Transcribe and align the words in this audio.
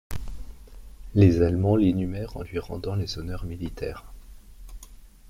Les 1.13 1.43
Allemands 1.43 1.75
l'inhumèrent 1.75 2.35
en 2.35 2.41
lui 2.41 2.57
rendant 2.57 2.95
les 2.95 3.19
honneurs 3.19 3.45
militaires. 3.45 4.11